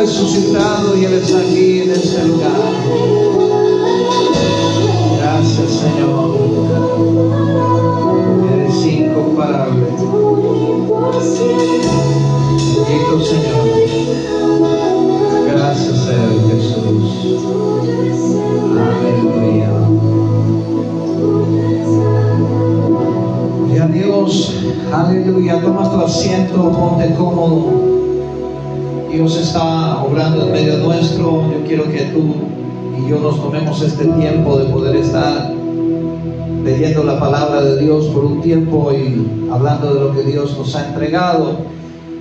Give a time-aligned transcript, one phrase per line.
[0.00, 2.50] resucitado y Él está aquí en este lugar.
[5.18, 6.38] Gracias, Señor.
[8.50, 9.86] Eres incomparable.
[12.76, 13.64] Bendito Señor.
[15.52, 17.04] Gracias, Señor Jesús.
[18.80, 19.72] Aleluya.
[23.70, 24.54] Y a Dios,
[24.90, 25.60] aleluya.
[25.60, 27.89] Toma tu asiento, ponte cómodo.
[29.10, 31.50] Dios está obrando en medio nuestro.
[31.50, 32.32] Yo quiero que tú
[32.96, 35.52] y yo nos tomemos este tiempo de poder estar
[36.64, 40.76] leyendo la palabra de Dios por un tiempo y hablando de lo que Dios nos
[40.76, 41.58] ha entregado.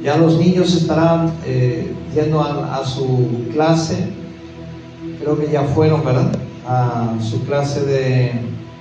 [0.03, 4.07] Ya los niños estarán eh, yendo a, a, su clase,
[5.21, 6.31] creo que ya fueron, ¿verdad?
[6.67, 8.31] A su clase de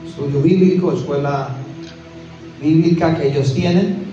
[0.07, 1.51] estudio bíblico, escuela
[2.63, 4.08] bíblica que ellos tienen.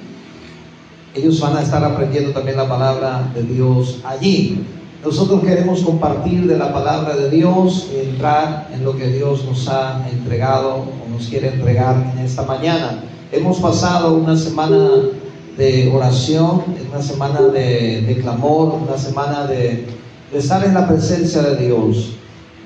[1.16, 4.66] Ellos van a estar aprendiendo también la palabra de Dios allí.
[5.02, 9.70] Nosotros queremos compartir de la palabra de Dios y entrar en lo que Dios nos
[9.70, 13.02] ha entregado o nos quiere entregar en esta mañana.
[13.32, 14.90] Hemos pasado una semana
[15.56, 19.88] de oración, una semana de, clamor, una semana de,
[20.34, 22.12] estar en la presencia de Dios.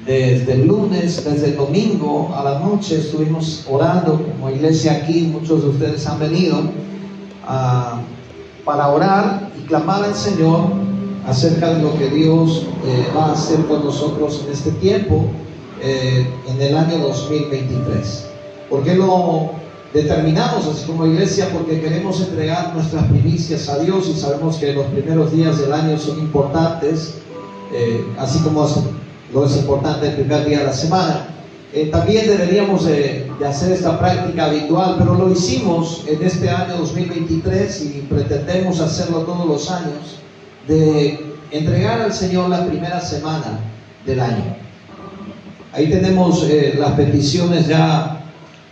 [0.08, 5.62] Desde el lunes, desde el domingo a la noche estuvimos orando como iglesia aquí, muchos
[5.62, 8.00] de ustedes han venido uh,
[8.70, 10.60] para orar y clamar al Señor
[11.26, 15.26] acerca de lo que Dios eh, va a hacer con nosotros en este tiempo,
[15.82, 18.28] eh, en el año 2023.
[18.70, 19.50] ¿Por qué lo
[19.92, 21.50] determinamos así como iglesia?
[21.52, 25.98] Porque queremos entregar nuestras primicias a Dios y sabemos que los primeros días del año
[25.98, 27.16] son importantes,
[27.74, 28.68] eh, así como
[29.34, 31.28] lo es importante el primer día de la semana.
[31.92, 37.82] también deberíamos de, de hacer esta práctica habitual, pero lo hicimos en este año 2023
[37.86, 40.20] y pretendemos hacerlo todos los años
[40.68, 43.60] de entregar al Señor la primera semana
[44.06, 44.58] del año.
[45.72, 48.24] Ahí tenemos eh, las peticiones ya,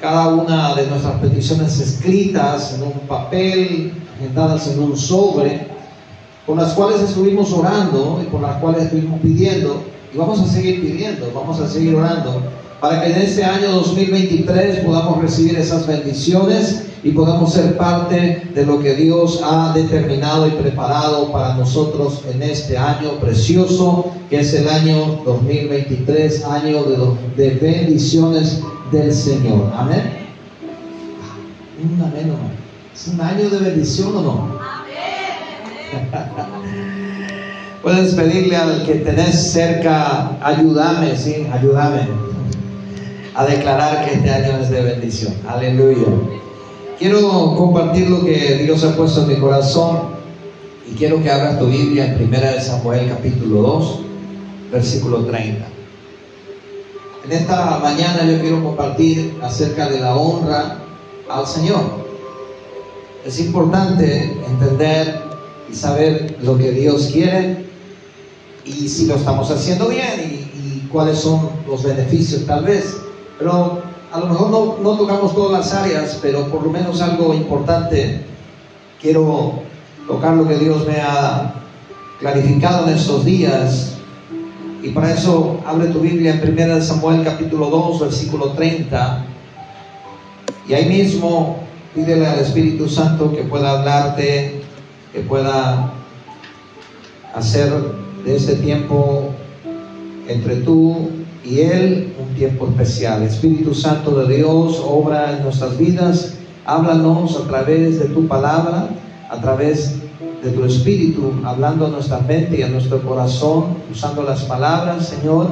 [0.02, 5.68] cada una de nuestras peticiones escritas en un papel, agendadas en un sobre,
[6.46, 9.82] con las cuales estuvimos orando y por las cuales estuvimos pidiendo,
[10.14, 12.42] y vamos a seguir pidiendo, vamos a seguir orando,
[12.80, 18.66] para que en este año 2023 podamos recibir esas bendiciones y podamos ser parte de
[18.66, 24.54] lo que Dios ha determinado y preparado para nosotros en este año precioso, que es
[24.54, 28.62] el año 2023, año de, de bendiciones
[28.92, 29.72] del Señor.
[29.76, 30.28] Amén.
[31.82, 32.34] Un amén,
[32.94, 34.58] ¿Es un año de bendición o no?
[37.84, 42.37] Puedes pedirle al que tenés cerca, ayúdame, sí, ayúdame
[43.38, 45.32] a declarar que este año es de bendición.
[45.48, 46.08] Aleluya.
[46.98, 50.00] Quiero compartir lo que Dios ha puesto en mi corazón
[50.92, 54.00] y quiero que abras tu Biblia en 1 Samuel capítulo 2,
[54.72, 55.68] versículo 30.
[57.26, 60.80] En esta mañana yo quiero compartir acerca de la honra
[61.30, 61.82] al Señor.
[63.24, 65.22] Es importante entender
[65.72, 67.68] y saber lo que Dios quiere
[68.66, 70.22] y si lo estamos haciendo bien
[70.56, 72.96] y, y cuáles son los beneficios tal vez.
[73.38, 73.82] Pero
[74.12, 78.22] a lo mejor no, no, tocamos todas las áreas, pero por lo menos algo importante
[79.02, 79.62] quiero
[80.08, 81.54] tocar lo que Dios me ha
[82.20, 83.94] clarificado en estos días.
[84.82, 89.26] Y para eso abre tu Biblia en 1 Samuel capítulo 2, versículo 30.
[90.68, 91.60] Y ahí mismo
[91.94, 94.62] pídele al Espíritu Santo que pueda hablarte,
[95.12, 95.94] que pueda
[97.34, 97.72] hacer
[98.24, 99.30] de este tiempo
[100.28, 101.10] entre tú
[101.56, 103.24] Él un tiempo especial.
[103.24, 106.34] Espíritu Santo de Dios, obra en nuestras vidas,
[106.66, 108.90] háblanos a través de tu palabra,
[109.30, 109.96] a través
[110.44, 115.48] de tu Espíritu, hablando a nuestra mente y a nuestro corazón, usando las palabras, Señor.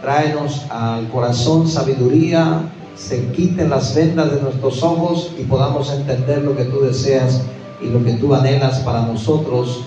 [0.00, 6.56] Tráenos al corazón sabiduría, se quiten las vendas de nuestros ojos y podamos entender lo
[6.56, 7.42] que tú deseas
[7.82, 9.84] y lo que tú anhelas para nosotros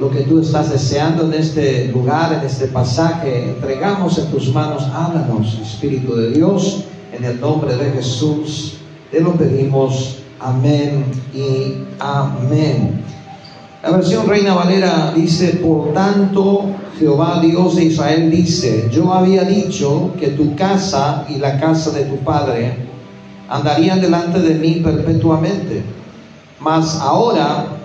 [0.00, 3.50] lo que tú estás deseando en este lugar, en este pasaje.
[3.50, 8.78] Entregamos en tus manos, háblanos, Espíritu de Dios, en el nombre de Jesús.
[9.10, 10.16] Te lo pedimos.
[10.40, 11.04] Amén
[11.34, 13.04] y amén.
[13.82, 16.64] La versión Reina Valera dice, por tanto,
[16.98, 22.04] Jehová Dios de Israel dice, yo había dicho que tu casa y la casa de
[22.04, 22.74] tu padre
[23.50, 25.82] andarían delante de mí perpetuamente,
[26.58, 27.79] mas ahora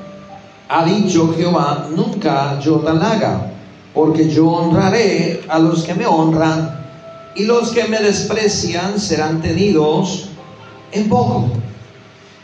[0.67, 3.51] ha dicho Jehová, nunca yo tal haga,
[3.94, 6.83] porque yo honraré a los que me honran,
[7.35, 10.29] y los que me desprecian serán tenidos
[10.91, 11.50] en poco.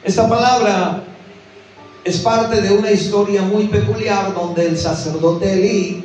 [0.03, 1.03] Esta palabra
[2.03, 6.03] es parte de una historia muy peculiar donde el sacerdote Elí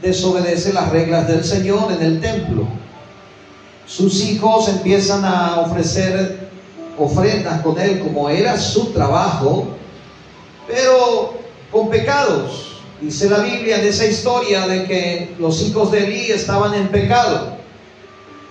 [0.00, 2.66] desobedece las reglas del Señor en el templo.
[3.86, 6.48] Sus hijos empiezan a ofrecer
[6.98, 9.68] ofrendas con él como era su trabajo,
[10.66, 11.38] pero
[11.70, 12.80] con pecados.
[13.00, 17.56] Dice la Biblia de esa historia de que los hijos de Elí estaban en pecado.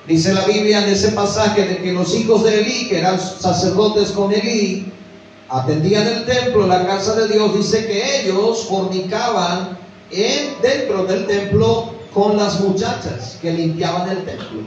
[0.07, 4.11] Dice la Biblia en ese pasaje de que los hijos de Elí, que eran sacerdotes
[4.11, 4.91] con Elí,
[5.49, 7.57] atendían el templo, la casa de Dios.
[7.57, 9.77] Dice que ellos fornicaban
[10.11, 14.61] en, dentro del templo con las muchachas que limpiaban el templo.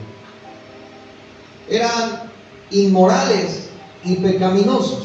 [1.71, 2.31] Eran
[2.71, 3.71] inmorales
[4.05, 5.05] y pecaminosos.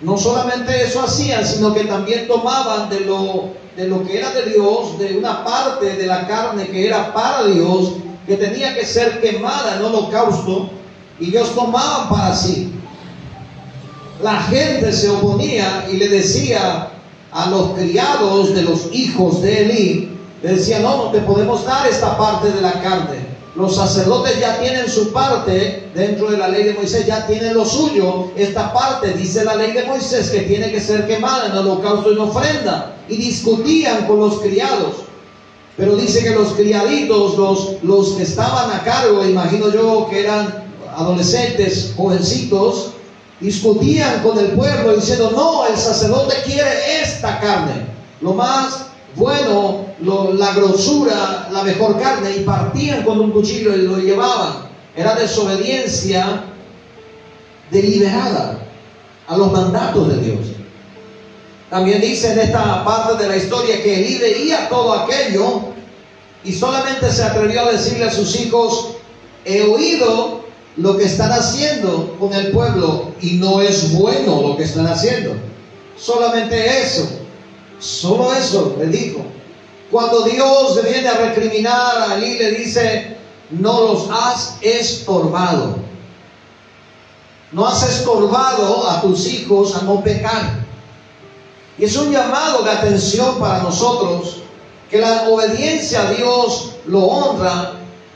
[0.00, 4.50] No solamente eso hacían, sino que también tomaban de lo, de lo que era de
[4.50, 7.94] Dios, de una parte de la carne que era para Dios,
[8.26, 10.70] que tenía que ser quemada en holocausto,
[11.18, 12.72] y ellos tomaban para sí.
[14.22, 16.90] La gente se oponía y le decía
[17.32, 21.86] a los criados de los hijos de Elí, le decía, no, no te podemos dar
[21.88, 23.37] esta parte de la carne.
[23.54, 27.64] Los sacerdotes ya tienen su parte dentro de la ley de Moisés, ya tienen lo
[27.64, 28.30] suyo.
[28.36, 32.14] Esta parte dice la ley de Moisés que tiene que ser quemada en holocausto y
[32.14, 32.96] en ofrenda.
[33.08, 34.96] Y discutían con los criados.
[35.76, 40.64] Pero dice que los criaditos, los, los que estaban a cargo, imagino yo que eran
[40.96, 42.90] adolescentes, jovencitos,
[43.40, 47.86] discutían con el pueblo diciendo, no, el sacerdote quiere esta carne.
[48.20, 53.98] Lo más bueno, la grosura, la mejor carne, y partían con un cuchillo y lo
[53.98, 54.68] llevaban.
[54.94, 56.44] Era desobediencia
[57.70, 58.58] deliberada
[59.26, 60.46] a los mandatos de Dios.
[61.70, 65.62] También dice en esta parte de la historia que Elí veía todo aquello
[66.42, 68.92] y solamente se atrevió a decirle a sus hijos,
[69.44, 70.44] he oído
[70.76, 75.34] lo que están haciendo con el pueblo y no es bueno lo que están haciendo.
[75.98, 77.08] Solamente eso,
[77.78, 79.24] solo eso le dijo.
[79.90, 83.16] Cuando Dios viene a recriminar a Elí, le dice,
[83.50, 85.76] no los has estorbado.
[87.52, 90.66] No has estorbado a tus hijos a no pecar.
[91.78, 94.42] Y es un llamado de atención para nosotros
[94.90, 97.74] que la obediencia a Dios lo honra,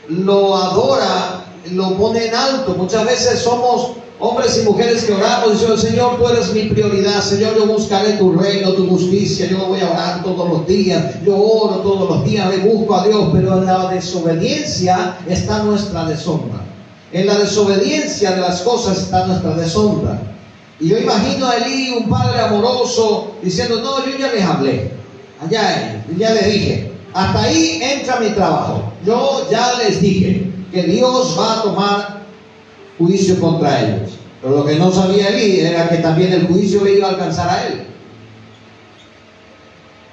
[0.09, 2.75] lo adora, lo pone en alto.
[2.75, 3.93] Muchas veces somos
[4.23, 8.33] hombres y mujeres que oramos diciendo, Señor, tú eres mi prioridad, Señor, yo buscaré tu
[8.33, 12.49] reino, tu justicia, yo voy a orar todos los días, yo oro todos los días,
[12.49, 16.65] le busco a Dios, pero en la desobediencia está nuestra deshonra.
[17.11, 20.23] En la desobediencia de las cosas está nuestra deshonra.
[20.79, 21.55] Y yo imagino a
[21.99, 24.93] un padre amoroso, diciendo, no, yo ya les hablé,
[25.43, 28.85] allá ya les dije, hasta ahí entra mi trabajo.
[29.05, 32.22] Yo ya les dije que Dios va a tomar
[33.07, 34.19] juicio contra ellos.
[34.41, 37.49] Pero lo que no sabía Elí era que también el juicio le iba a alcanzar
[37.49, 37.87] a él.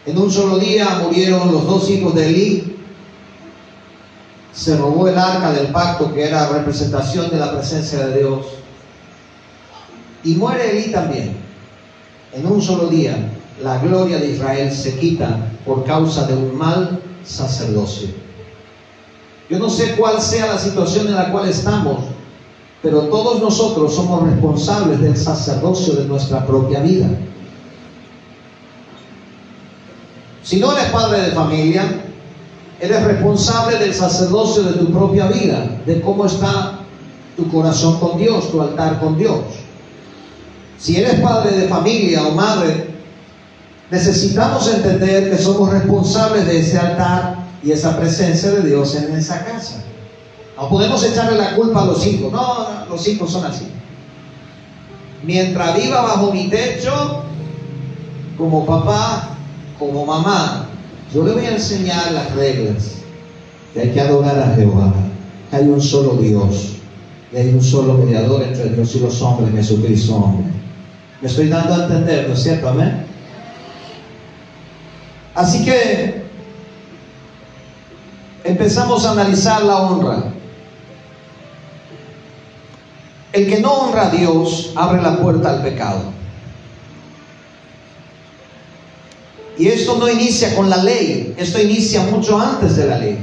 [0.05, 2.75] En un solo día murieron los dos hijos de Elí.
[4.53, 8.45] Se robó el arca del pacto que era representación de la presencia de Dios.
[10.23, 11.37] Y muere Elí también.
[12.33, 13.17] En un solo día,
[13.63, 18.09] la gloria de Israel se quita por causa de un mal sacerdocio.
[19.49, 22.03] Yo no sé cuál sea la situación en la cual estamos,
[22.81, 27.07] pero todos nosotros somos responsables del sacerdocio de nuestra propia vida.
[30.43, 32.03] Si no eres padre de familia,
[32.79, 36.79] eres responsable del sacerdocio de tu propia vida, de cómo está
[37.35, 39.41] tu corazón con Dios, tu altar con Dios.
[40.77, 42.87] Si eres padre de familia o madre,
[43.91, 49.43] necesitamos entender que somos responsables de ese altar y esa presencia de Dios en esa
[49.43, 49.83] casa.
[50.59, 52.33] No podemos echarle la culpa a los hijos.
[52.33, 53.67] No, los hijos son así.
[55.23, 57.23] Mientras viva bajo mi techo,
[58.37, 59.29] como papá,
[59.77, 60.67] como mamá,
[61.13, 62.95] yo le voy a enseñar las reglas.
[63.73, 64.93] Que hay que adorar a Jehová.
[65.53, 66.73] Hay un solo Dios.
[67.31, 70.51] Y hay un solo mediador entre Dios y los hombres, Jesucristo hombre.
[71.21, 72.67] Me estoy dando a entender, ¿no es cierto?
[72.67, 73.05] Amén.
[75.35, 76.23] Así que
[78.43, 80.33] empezamos a analizar la honra.
[83.31, 86.01] El que no honra a Dios abre la puerta al pecado.
[89.57, 93.19] Y esto no inicia con la ley, esto inicia mucho antes de la ley.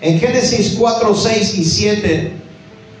[0.00, 2.32] En Génesis 4, 6 y 7,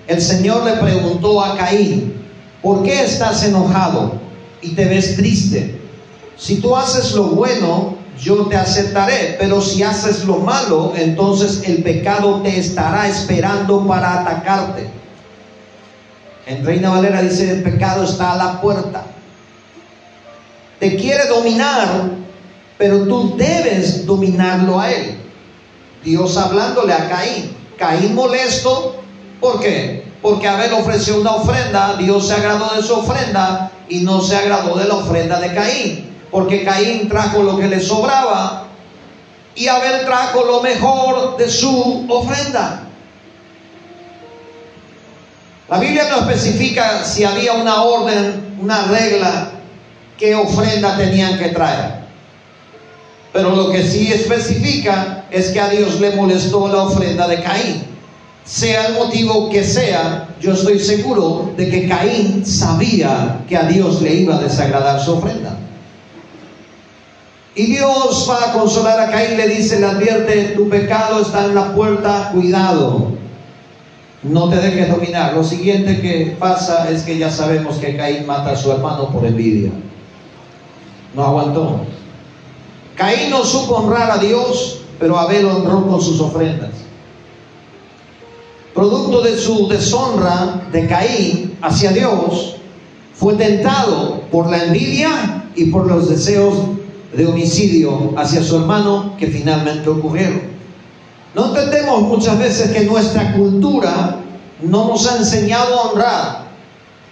[0.08, 2.14] el Señor le preguntó a Caín,
[2.60, 4.14] ¿por qué estás enojado
[4.60, 5.80] y te ves triste?
[6.36, 11.82] Si tú haces lo bueno, yo te aceptaré, pero si haces lo malo, entonces el
[11.82, 15.01] pecado te estará esperando para atacarte.
[16.46, 19.04] En Reina Valera dice, el pecado está a la puerta.
[20.80, 22.10] Te quiere dominar,
[22.76, 25.18] pero tú debes dominarlo a él.
[26.02, 27.56] Dios hablándole a Caín.
[27.78, 28.96] Caín molesto,
[29.40, 30.04] ¿por qué?
[30.20, 34.76] Porque Abel ofreció una ofrenda, Dios se agradó de su ofrenda y no se agradó
[34.76, 36.16] de la ofrenda de Caín.
[36.30, 38.66] Porque Caín trajo lo que le sobraba
[39.54, 42.88] y Abel trajo lo mejor de su ofrenda.
[45.68, 49.50] La Biblia no especifica si había una orden, una regla,
[50.18, 52.02] qué ofrenda tenían que traer.
[53.32, 57.84] Pero lo que sí especifica es que a Dios le molestó la ofrenda de Caín.
[58.44, 64.02] Sea el motivo que sea, yo estoy seguro de que Caín sabía que a Dios
[64.02, 65.56] le iba a desagradar su ofrenda.
[67.54, 71.54] Y Dios va a consolar a Caín, le dice, le advierte, tu pecado está en
[71.54, 73.12] la puerta, cuidado,
[74.22, 75.34] no te dejes dominar.
[75.34, 79.24] Lo siguiente que pasa es que ya sabemos que Caín mata a su hermano por
[79.26, 79.70] envidia.
[81.14, 81.80] No aguantó.
[82.96, 86.70] Caín no supo honrar a Dios, pero Abel honró con sus ofrendas.
[88.74, 92.56] Producto de su deshonra de Caín hacia Dios,
[93.14, 96.54] fue tentado por la envidia y por los deseos
[97.14, 100.40] de homicidio hacia su hermano que finalmente ocurrieron.
[101.34, 104.16] No entendemos muchas veces que nuestra cultura
[104.60, 106.42] no nos ha enseñado a honrar,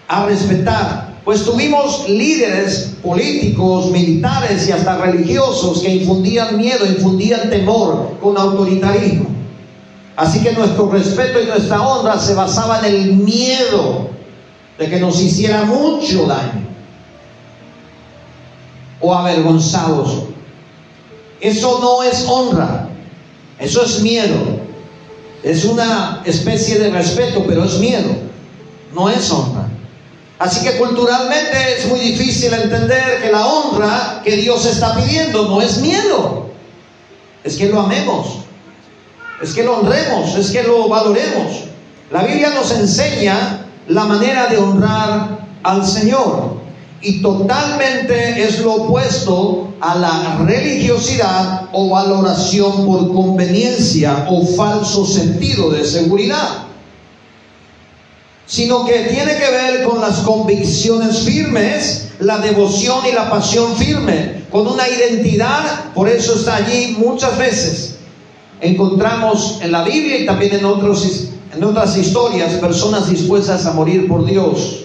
[0.08, 8.16] a respetar, pues tuvimos líderes políticos, militares y hasta religiosos que infundían miedo, infundían temor
[8.20, 9.26] con autoritarismo.
[10.16, 14.10] Así que nuestro respeto y nuestra honra se basaba en el miedo
[14.78, 16.68] de que nos hiciera mucho daño
[19.00, 20.24] o avergonzados.
[21.40, 22.89] Eso no es honra,
[23.60, 24.58] eso es miedo.
[25.42, 28.10] Es una especie de respeto, pero es miedo,
[28.94, 29.68] no es honra.
[30.38, 35.60] Así que culturalmente es muy difícil entender que la honra que Dios está pidiendo no
[35.60, 36.46] es miedo,
[37.44, 38.38] es que lo amemos,
[39.42, 41.64] es que lo honremos, es que lo valoremos.
[42.10, 46.59] La Biblia nos enseña la manera de honrar al Señor
[47.02, 55.70] y totalmente es lo opuesto a la religiosidad o valoración por conveniencia o falso sentido
[55.70, 56.66] de seguridad,
[58.46, 64.44] sino que tiene que ver con las convicciones firmes, la devoción y la pasión firme,
[64.50, 67.96] con una identidad, por eso está allí muchas veces.
[68.60, 74.06] Encontramos en la Biblia y también en, otros, en otras historias personas dispuestas a morir
[74.06, 74.84] por Dios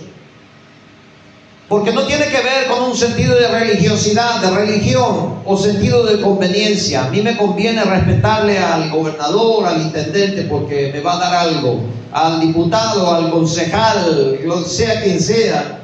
[1.67, 6.21] porque no tiene que ver con un sentido de religiosidad, de religión o sentido de
[6.21, 7.05] conveniencia.
[7.05, 11.81] A mí me conviene respetarle al gobernador, al intendente, porque me va a dar algo.
[12.11, 15.79] Al diputado, al concejal, sea quien sea.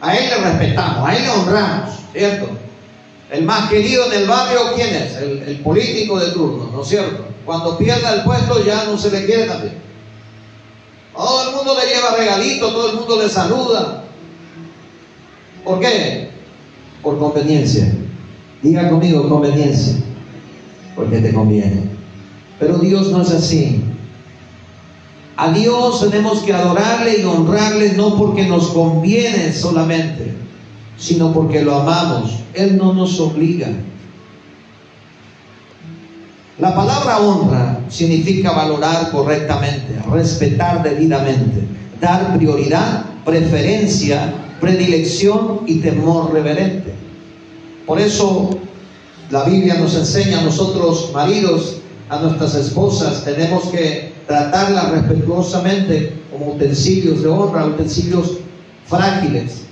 [0.00, 2.48] A él le respetamos, a él le honramos, ¿cierto?
[3.30, 5.16] El más querido en el barrio, ¿quién es?
[5.16, 7.24] El, político de turno, ¿no es cierto?
[7.46, 9.78] Cuando pierda el puesto ya no se le quiere también.
[11.14, 14.03] Todo el mundo le lleva regalito, todo el mundo le saluda.
[15.64, 16.28] ¿Por qué?
[17.02, 17.92] Por conveniencia.
[18.62, 19.94] Diga conmigo conveniencia.
[20.94, 21.82] Porque te conviene.
[22.60, 23.82] Pero Dios no es así.
[25.36, 30.32] A Dios tenemos que adorarle y honrarle no porque nos conviene solamente,
[30.96, 32.38] sino porque lo amamos.
[32.54, 33.68] Él no nos obliga.
[36.60, 41.66] La palabra honra significa valorar correctamente, respetar debidamente,
[42.00, 44.32] dar prioridad, preferencia
[44.64, 46.94] predilección y temor reverente.
[47.84, 48.48] Por eso
[49.30, 56.52] la Biblia nos enseña a nosotros, maridos, a nuestras esposas, tenemos que tratarlas respetuosamente como
[56.52, 58.38] utensilios de honra, utensilios
[58.86, 59.64] frágiles.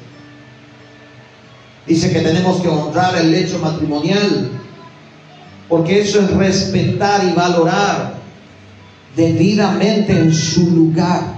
[1.86, 4.50] Dice que tenemos que honrar el lecho matrimonial,
[5.70, 8.16] porque eso es respetar y valorar
[9.16, 11.31] debidamente en su lugar.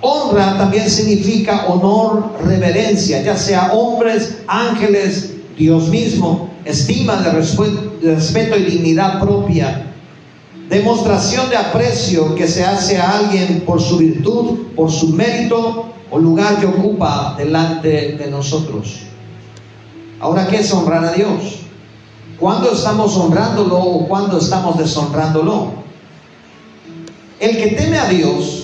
[0.00, 8.62] Honra también significa honor, reverencia, ya sea hombres, ángeles, Dios mismo, estima de respeto y
[8.62, 9.92] dignidad propia,
[10.68, 16.18] demostración de aprecio que se hace a alguien por su virtud, por su mérito o
[16.18, 19.00] lugar que ocupa delante de nosotros.
[20.20, 21.60] Ahora, ¿qué es honrar a Dios?
[22.38, 25.72] ¿Cuándo estamos honrándolo o cuándo estamos deshonrándolo?
[27.40, 28.57] El que teme a Dios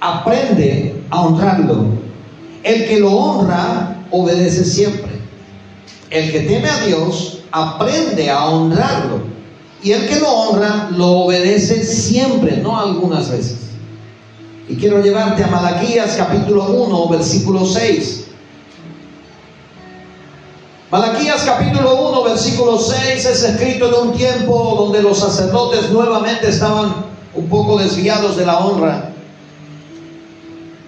[0.00, 1.84] aprende a honrarlo.
[2.62, 5.10] El que lo honra obedece siempre.
[6.10, 9.20] El que teme a Dios aprende a honrarlo.
[9.82, 13.56] Y el que lo honra lo obedece siempre, no algunas veces.
[14.68, 18.26] Y quiero llevarte a Malaquías capítulo 1, versículo 6.
[20.90, 27.06] Malaquías capítulo 1, versículo 6 es escrito en un tiempo donde los sacerdotes nuevamente estaban
[27.32, 29.09] un poco desviados de la honra.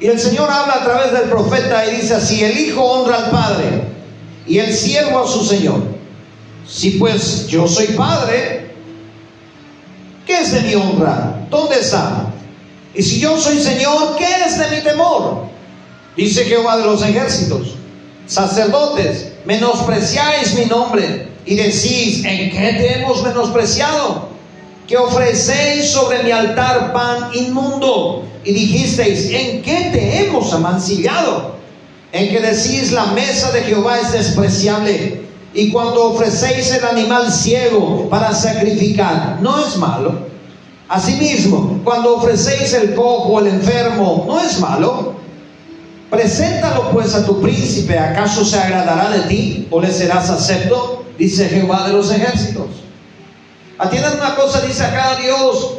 [0.02, 3.30] Y el Señor habla a través del profeta y dice así, el Hijo honra al
[3.30, 3.84] Padre
[4.48, 5.80] y el siervo a su Señor.
[6.68, 8.74] Si pues yo soy Padre,
[10.26, 11.46] ¿qué es de mi honra?
[11.48, 12.32] ¿Dónde está?
[12.92, 15.44] Y si yo soy Señor, ¿qué es de mi temor?
[16.16, 17.76] Dice Jehová de los ejércitos,
[18.26, 24.31] sacerdotes, menospreciáis mi nombre y decís, ¿en qué te hemos menospreciado?
[24.92, 31.54] Que ofrecéis sobre mi altar pan inmundo y dijisteis, ¿en qué te hemos amancillado?
[32.12, 35.22] En que decís, la mesa de Jehová es despreciable.
[35.54, 40.26] Y cuando ofrecéis el animal ciego para sacrificar, no es malo.
[40.90, 45.14] Asimismo, cuando ofrecéis el cojo, el enfermo, no es malo.
[46.10, 51.06] Preséntalo pues a tu príncipe, ¿acaso se agradará de ti o le serás acepto?
[51.16, 52.81] Dice Jehová de los ejércitos.
[53.78, 55.74] Atiendan una cosa, dice acá Dios,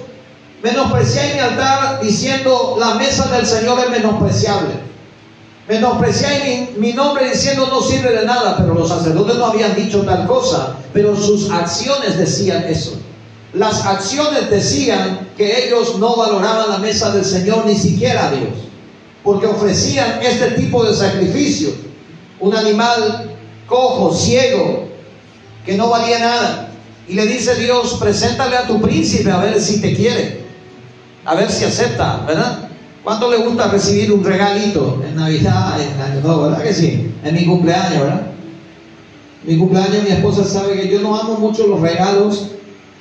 [0.61, 4.73] menospreciáis mi altar diciendo la mesa del Señor es menospreciable.
[5.67, 10.01] Menospreciáis mi, mi, nombre diciendo no sirve de nada, pero los sacerdotes no habían dicho
[10.01, 12.99] tal cosa, pero sus acciones decían eso.
[13.53, 18.63] Las acciones decían que ellos no valoraban la mesa del Señor ni siquiera a Dios
[19.23, 21.69] porque ofrecían este tipo de sacrificio.
[22.39, 23.31] Un animal
[23.67, 24.87] cojo, ciego,
[25.65, 26.69] que no valía nada.
[27.07, 30.43] Y le dice Dios, preséntale a tu príncipe a ver si te quiere,
[31.25, 32.69] a ver si acepta, ¿verdad?
[33.03, 37.11] ¿Cuánto le gusta recibir un regalito en Navidad, en Año Nuevo, verdad que sí?
[37.23, 38.21] En mi cumpleaños, ¿verdad?
[39.43, 42.51] Mi cumpleaños, mi esposa sabe que yo no amo mucho los regalos,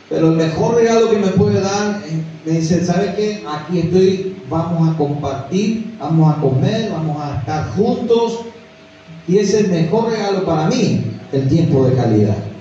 [0.08, 3.44] pero el mejor regalo que me puede dar, eh, me dice, ¿sabe qué?
[3.48, 8.40] Aquí estoy, vamos a compartir, vamos a comer, vamos a estar juntos.
[9.28, 12.51] Y es el mejor regalo para mí, el tiempo de calidad.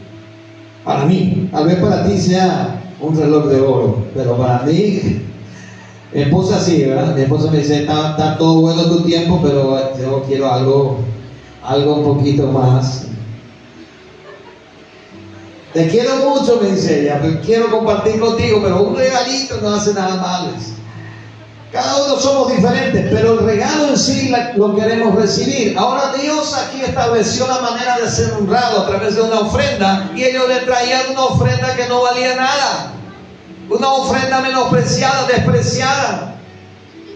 [0.84, 5.22] Para mí, tal vez para ti sea un reloj de oro, pero para mí,
[6.14, 7.16] mi esposa sí, ¿verdad?
[7.16, 11.00] Mi esposa me dice, está, está todo bueno tu tiempo, pero yo quiero algo,
[11.64, 13.08] algo un poquito más
[15.74, 20.22] te quiero mucho, me dice ella, quiero compartir contigo, pero un regalito no hace nada
[20.22, 20.52] malo.
[21.72, 25.78] Cada uno somos diferentes, pero el regalo en sí lo queremos recibir.
[25.78, 30.24] Ahora Dios aquí estableció la manera de ser honrado a través de una ofrenda y
[30.24, 32.92] ellos le traían una ofrenda que no valía nada.
[33.70, 36.36] Una ofrenda menospreciada, despreciada.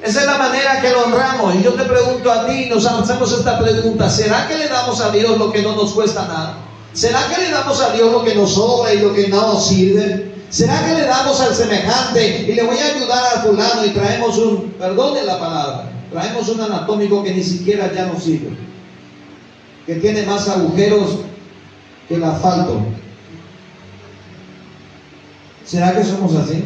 [0.02, 1.56] Esa es la manera que lo honramos.
[1.56, 5.12] Y yo te pregunto a ti, nos hacemos esta pregunta, ¿será que le damos a
[5.12, 6.58] Dios lo que no nos cuesta nada?
[6.94, 9.68] ¿Será que le damos a Dios lo que nos sobra y lo que no nos
[9.68, 10.35] sirve?
[10.56, 14.38] ¿Será que le damos al semejante y le voy a ayudar al fulano y traemos
[14.38, 18.56] un, perdone la palabra, traemos un anatómico que ni siquiera ya nos sirve?
[19.86, 21.18] Que tiene más agujeros
[22.08, 22.80] que el asfalto.
[25.66, 26.64] ¿Será que somos así?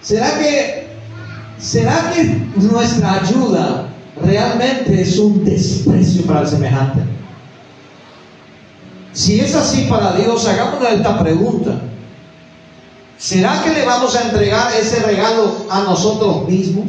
[0.00, 0.86] ¿Será que,
[1.58, 2.22] será que
[2.54, 3.88] nuestra ayuda
[4.22, 7.00] realmente es un desprecio para el semejante?
[9.12, 11.89] Si es así para Dios, hagámonos esta pregunta.
[13.20, 16.86] ¿Será que le vamos a entregar ese regalo a nosotros mismos?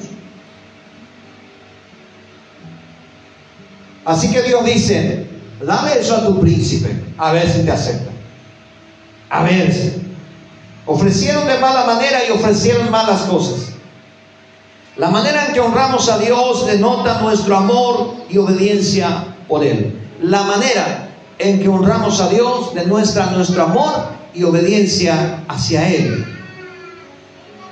[4.05, 5.27] Así que Dios dice,
[5.61, 8.11] dale eso a tu príncipe, a ver si te acepta.
[9.29, 9.73] A ver.
[9.73, 10.01] si
[10.85, 13.73] Ofrecieron de mala manera y ofrecieron malas cosas.
[14.95, 19.99] La manera en que honramos a Dios denota nuestro amor y obediencia por Él.
[20.21, 26.25] La manera en que honramos a Dios demuestra nuestro amor y obediencia hacia Él.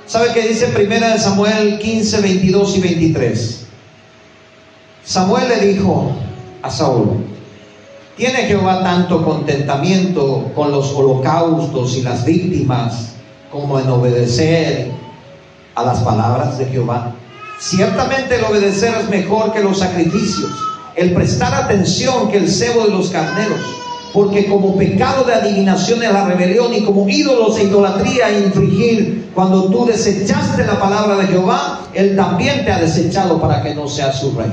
[0.06, 3.66] ¿Sabe qué dice primera de Samuel 15, 22 y 23?
[5.04, 6.12] Samuel le dijo
[6.62, 7.24] a Saúl,
[8.16, 13.12] ¿tiene Jehová tanto contentamiento con los holocaustos y las víctimas
[13.50, 14.90] como en obedecer
[15.74, 17.14] a las palabras de Jehová?
[17.58, 20.50] Ciertamente el obedecer es mejor que los sacrificios
[20.96, 23.60] el prestar atención que el cebo de los carneros,
[24.12, 29.64] porque como pecado de adivinación es la rebelión y como ídolos e idolatría infringir, cuando
[29.64, 34.18] tú desechaste la palabra de Jehová, Él también te ha desechado para que no seas
[34.18, 34.52] su rey.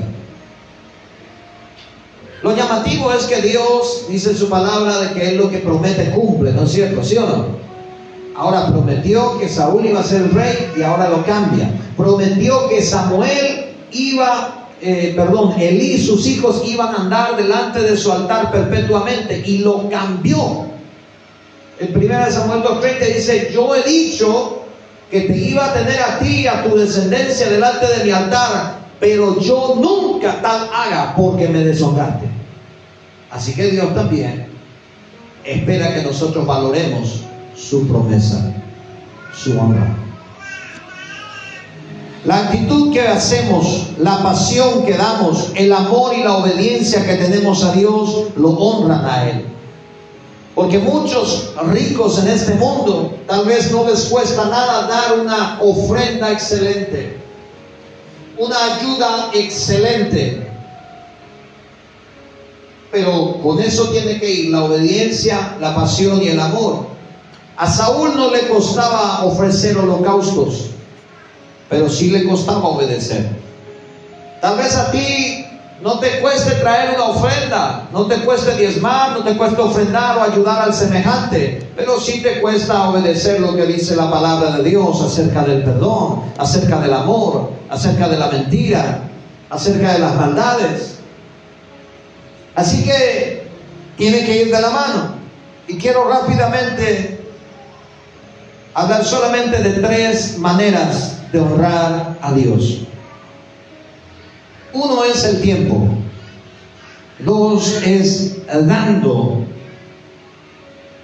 [2.43, 6.11] Lo llamativo es que Dios dice en su palabra de que Él lo que promete
[6.11, 7.03] cumple, ¿no es cierto?
[7.03, 7.45] ¿Sí o no?
[8.35, 11.71] Ahora prometió que Saúl iba a ser rey y ahora lo cambia.
[11.97, 17.97] Prometió que Samuel iba eh, perdón, Elí y sus hijos iban a andar delante de
[17.97, 20.67] su altar perpetuamente y lo cambió.
[21.79, 24.61] El primero de Samuel 2.30 dice, yo he dicho
[25.09, 28.79] que te iba a tener a ti y a tu descendencia delante de mi altar,
[28.99, 32.27] pero yo nunca tal haga porque me deshonraste.
[33.31, 34.47] Así que Dios también
[35.43, 37.21] espera que nosotros valoremos
[37.55, 38.53] su promesa,
[39.33, 40.06] su honra.
[42.25, 47.63] La actitud que hacemos, la pasión que damos, el amor y la obediencia que tenemos
[47.63, 49.45] a Dios, lo honran a Él.
[50.57, 56.31] Porque muchos ricos en este mundo tal vez no les cuesta nada dar una ofrenda
[56.31, 57.15] excelente,
[58.39, 60.49] una ayuda excelente.
[62.91, 66.87] Pero con eso tiene que ir la obediencia, la pasión y el amor.
[67.55, 70.71] A Saúl no le costaba ofrecer holocaustos,
[71.69, 73.27] pero sí le costaba obedecer.
[74.41, 75.45] Tal vez a ti
[75.81, 80.23] no te cueste traer una ofrenda, no te cueste diezmar, no te cueste ofrendar o
[80.23, 85.01] ayudar al semejante, pero sí te cuesta obedecer lo que dice la palabra de Dios
[85.01, 89.01] acerca del perdón, acerca del amor, acerca de la mentira,
[89.49, 90.95] acerca de las maldades.
[92.55, 93.47] Así que
[93.97, 95.17] tiene que ir de la mano.
[95.67, 97.19] Y quiero rápidamente
[98.73, 102.79] hablar solamente de tres maneras de honrar a Dios.
[104.73, 105.87] Uno es el tiempo.
[107.19, 109.43] Dos es dando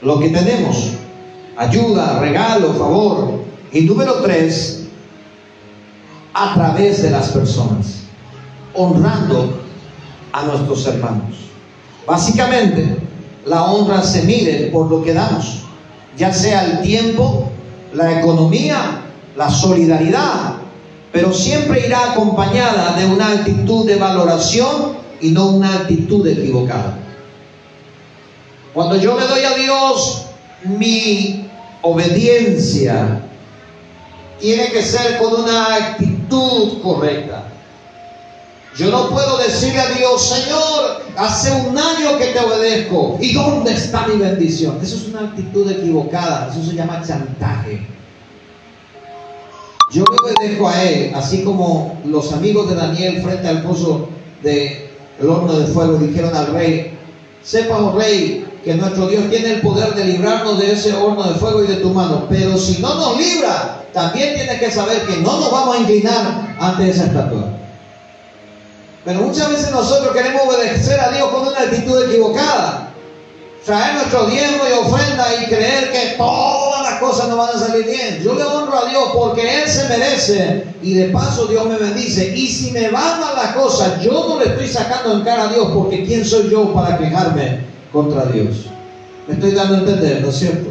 [0.01, 0.91] lo que tenemos.
[1.57, 3.43] Ayuda, regalo, favor.
[3.71, 4.87] Y número tres,
[6.33, 8.03] a través de las personas.
[8.75, 9.59] Honrando
[10.31, 11.35] a nuestros hermanos.
[12.05, 12.97] Básicamente,
[13.45, 15.63] la honra se mide por lo que damos.
[16.17, 17.49] Ya sea el tiempo,
[17.93, 19.01] la economía,
[19.35, 20.55] la solidaridad,
[21.11, 26.97] pero siempre irá acompañada de una actitud de valoración y no una actitud equivocada.
[28.73, 30.25] Cuando yo le doy a Dios
[30.63, 31.47] mi
[31.81, 33.21] obediencia,
[34.39, 37.43] tiene que ser con una actitud correcta.
[38.75, 43.19] Yo no puedo decirle a Dios, Señor, hace un año que te obedezco.
[43.21, 44.79] ¿Y dónde está mi bendición?
[44.81, 46.49] Eso es una actitud equivocada.
[46.51, 47.85] Eso se llama chantaje.
[49.93, 54.09] Yo me obedezco a él, así como los amigos de Daniel frente al pozo
[54.41, 54.89] del
[55.21, 56.97] horno de fuego dijeron al rey,
[57.43, 61.35] sepa, oh rey, que nuestro Dios tiene el poder de librarnos de ese horno de
[61.35, 65.17] fuego y de tu mano, pero si no nos libra, también tiene que saber que
[65.17, 67.49] no nos vamos a inclinar ante esa estatua.
[69.05, 72.92] Pero muchas veces nosotros queremos obedecer a Dios con una actitud equivocada
[73.65, 77.85] traer nuestro diezmo y ofrenda y creer que todas las cosas nos van a salir
[77.85, 78.21] bien.
[78.23, 82.33] Yo le honro a Dios porque Él se merece y de paso Dios me bendice.
[82.35, 85.53] Y si me van mal las cosas, yo no le estoy sacando en cara a
[85.53, 88.65] Dios porque ¿quién soy yo para quejarme contra Dios?
[89.27, 90.69] Me estoy dando a entender, ¿no es cierto?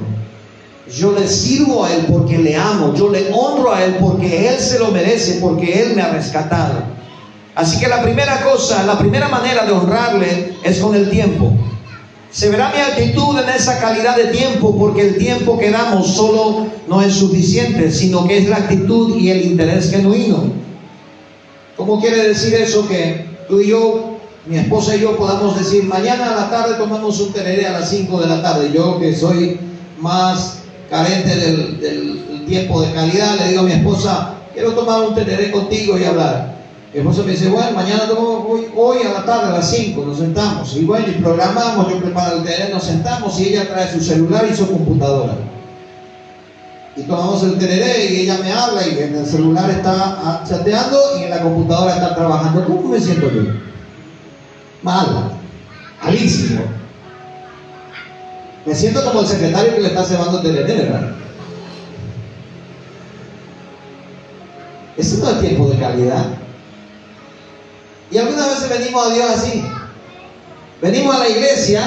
[0.94, 4.60] Yo le sirvo a Él porque le amo, yo le honro a Él porque Él
[4.60, 6.82] se lo merece, porque Él me ha rescatado.
[7.54, 11.54] Así que la primera cosa, la primera manera de honrarle es con el tiempo.
[12.32, 16.66] Se verá mi actitud en esa calidad de tiempo, porque el tiempo que damos solo
[16.88, 20.44] no es suficiente, sino que es la actitud y el interés genuino.
[21.76, 22.88] ¿Cómo quiere decir eso?
[22.88, 24.16] Que tú y yo,
[24.46, 27.90] mi esposa y yo podamos decir, mañana a la tarde tomamos un tereré a las
[27.90, 28.70] 5 de la tarde.
[28.72, 29.60] Yo que soy
[30.00, 35.50] más carente del, tiempo de calidad, le digo a mi esposa, quiero tomar un tereré
[35.50, 36.61] contigo y hablar.
[36.92, 40.18] Mi esposa me dice, bueno, mañana hoy, hoy, a la tarde a las 5 nos
[40.18, 40.76] sentamos.
[40.76, 44.46] Y bueno, y programamos, yo preparo el tereré, nos sentamos y ella trae su celular
[44.50, 45.36] y su computadora.
[46.94, 50.98] Y tomamos el tereré y ella me habla y en el celular está ah, chateando
[51.18, 52.66] y en la computadora está trabajando.
[52.66, 53.42] ¿Cómo me siento yo?
[54.82, 55.32] Mal,
[56.04, 56.60] malísimo.
[58.66, 61.12] Me siento como el secretario que le está cebando tereré, ¿verdad?
[64.98, 66.41] Ese no es tiempo de calidad.
[68.12, 69.64] Y algunas veces venimos a Dios así.
[70.82, 71.80] Venimos a la iglesia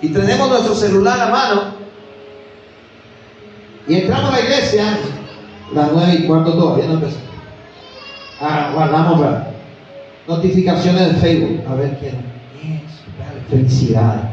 [0.00, 1.62] y tenemos nuestro celular a mano.
[3.88, 4.98] Y entramos a la iglesia,
[5.74, 7.16] las nueve y cuarto todavía no empezó.
[8.40, 9.20] Ah, guardamos
[10.28, 11.62] notificaciones de Facebook.
[11.68, 13.50] A ver quién es.
[13.50, 14.30] Felicidad.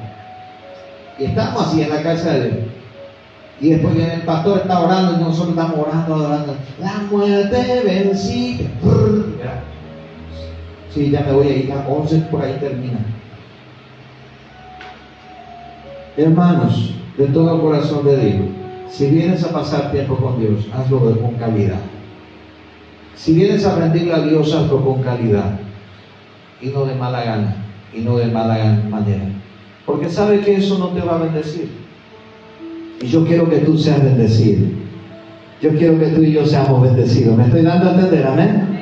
[1.18, 2.66] Y estamos así en la casa de Dios.
[3.62, 6.56] Y después viene el pastor, está orando y nosotros estamos orando, orando.
[6.80, 8.70] La muerte vencida.
[10.96, 13.00] Sí, ya me voy a ir a 11, por ahí termina.
[16.16, 18.46] Hermanos, de todo corazón le digo,
[18.90, 21.82] si vienes a pasar tiempo con Dios, hazlo con calidad.
[23.14, 25.60] Si vienes a rendirle a Dios, hazlo con calidad.
[26.62, 27.56] Y no de mala gana,
[27.94, 29.26] y no de mala manera.
[29.86, 31.72] Porque sabe que eso no te va a bendecir.
[33.02, 34.66] Y yo quiero que tú seas bendecido.
[35.62, 37.36] Yo quiero que tú y yo seamos bendecidos.
[37.36, 38.26] ¿Me estoy dando a entender?
[38.26, 38.75] Amén.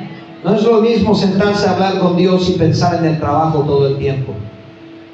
[0.44, 3.88] No es lo mismo sentarse a hablar con Dios y pensar en el trabajo todo
[3.88, 4.34] el tiempo.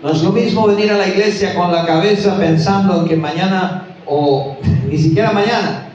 [0.03, 3.87] No es lo mismo venir a la iglesia con la cabeza pensando en que mañana
[4.07, 4.57] o
[4.89, 5.89] ni siquiera mañana,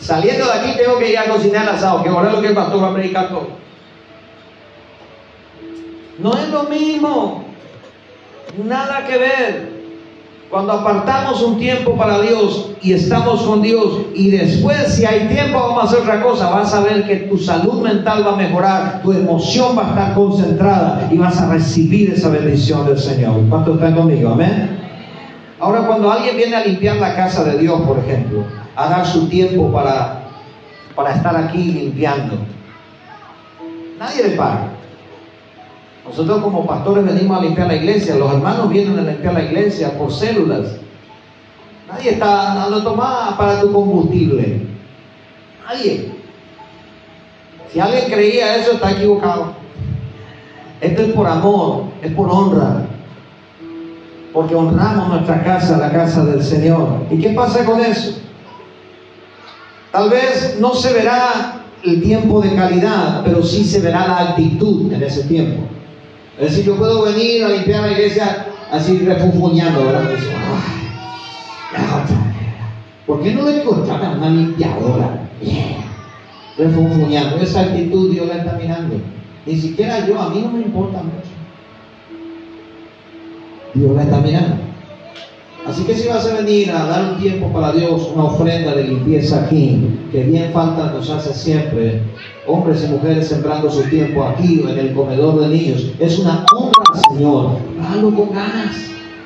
[0.00, 2.82] saliendo de aquí tengo que ir a cocinar asado, que ahora lo que el pastor
[2.82, 3.48] va a predicar todo.
[6.18, 7.44] No es lo mismo,
[8.64, 9.73] nada que ver.
[10.50, 15.58] Cuando apartamos un tiempo para Dios y estamos con Dios y después si hay tiempo
[15.58, 19.02] vamos a hacer otra cosa, vas a ver que tu salud mental va a mejorar,
[19.02, 23.40] tu emoción va a estar concentrada y vas a recibir esa bendición del Señor.
[23.48, 24.30] ¿Cuántos están conmigo?
[24.30, 24.78] Amén.
[25.58, 28.44] Ahora cuando alguien viene a limpiar la casa de Dios, por ejemplo,
[28.76, 30.24] a dar su tiempo para,
[30.94, 32.36] para estar aquí limpiando,
[33.98, 34.73] nadie le paga.
[36.06, 39.96] Nosotros como pastores venimos a limpiar la iglesia, los hermanos vienen a limpiar la iglesia
[39.96, 40.76] por células.
[41.88, 44.66] Nadie está dando tomada para tu combustible.
[45.66, 46.12] Nadie.
[47.72, 49.54] Si alguien creía eso, está equivocado.
[50.80, 52.86] Esto es por amor, es por honra.
[54.32, 57.06] Porque honramos nuestra casa, la casa del Señor.
[57.10, 58.18] ¿Y qué pasa con eso?
[59.90, 64.92] Tal vez no se verá el tiempo de calidad, pero sí se verá la actitud
[64.92, 65.62] en ese tiempo.
[66.38, 70.10] Es decir, yo puedo venir a limpiar la iglesia así refunfuñando, ¿verdad?
[73.06, 75.28] ¿Por qué no le contratan una limpiadora?
[76.58, 77.36] Refunfuñando.
[77.36, 78.96] Esa actitud Dios la está mirando.
[79.46, 81.30] Ni siquiera yo, a mí no me importa mucho.
[83.74, 84.73] Dios la está mirando.
[85.66, 88.84] Así que si vas a venir a dar un tiempo para Dios, una ofrenda de
[88.84, 92.02] limpieza aquí, que bien falta nos hace siempre,
[92.46, 96.44] hombres y mujeres sembrando su tiempo aquí o en el comedor de niños, es una
[96.54, 97.56] honra, Señor.
[97.82, 98.76] Hazlo con ganas,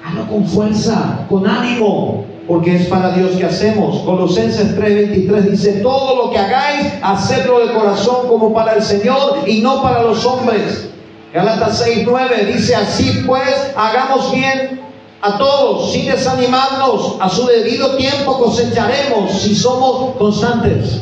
[0.07, 3.98] hazlo con fuerza, con ánimo, porque es para Dios que hacemos.
[4.03, 9.61] Colosenses 3:23 dice, todo lo que hagáis, hacedlo de corazón como para el Señor y
[9.61, 10.88] no para los hombres.
[11.35, 14.88] Galatas 6:9 dice, así pues, hagamos bien
[15.20, 21.00] a todos, sin desanimarnos, a su debido tiempo cosecharemos si somos constantes.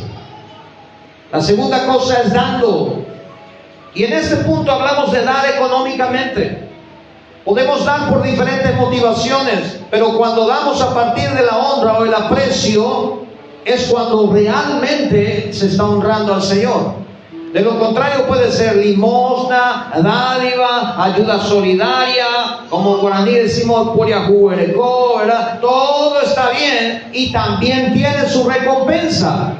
[1.33, 3.05] La segunda cosa es dando.
[3.95, 6.67] Y en este punto hablamos de dar económicamente.
[7.45, 12.15] Podemos dar por diferentes motivaciones, pero cuando damos a partir de la honra o el
[12.15, 13.23] aprecio,
[13.65, 16.95] es cuando realmente se está honrando al Señor.
[17.53, 22.27] De lo contrario puede ser limosna, dádiva, ayuda solidaria,
[22.71, 25.61] como en guaraní decimos ¿verdad?
[25.61, 29.55] Todo está bien y también tiene su recompensa.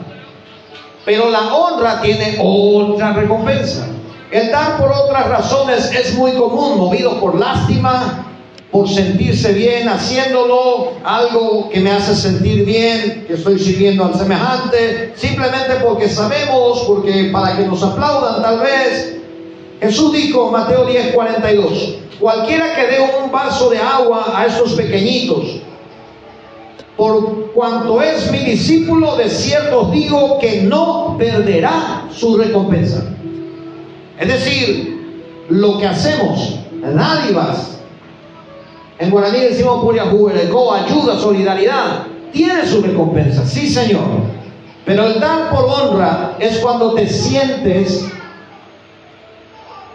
[1.05, 3.87] Pero la honra tiene otra recompensa.
[4.31, 8.27] El dar por otras razones es muy común, movido por lástima,
[8.73, 15.13] por sentirse bien haciéndolo, algo que me hace sentir bien, que estoy sirviendo al semejante,
[15.17, 19.16] simplemente porque sabemos, porque para que nos aplaudan tal vez.
[19.81, 25.61] Jesús dijo, Mateo 10, 42, cualquiera que dé un vaso de agua a estos pequeñitos,
[26.97, 33.05] por cuanto es mi discípulo, de cierto digo que no perderá su recompensa.
[34.19, 37.77] Es decir, lo que hacemos, dádivas,
[38.99, 42.07] en guaraní decimos go ayuda, solidaridad.
[42.33, 44.05] Tiene su recompensa, sí Señor.
[44.85, 48.07] Pero el dar por honra es cuando te sientes